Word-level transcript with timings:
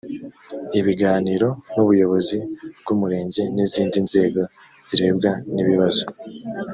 ibiganiro 0.79 1.47
n 1.73 1.75
ubuyobozi 1.83 2.37
bw 2.81 2.87
umurenge 2.95 3.41
n 3.55 3.57
izindi 3.65 3.97
nzego 4.07 4.41
zirebwa 4.87 5.31
n 5.53 5.55
ibibazo 5.63 6.03